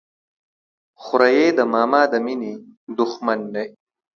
[1.03, 2.53] خوريي د ماما د ميني
[2.95, 3.65] د ښمن دى.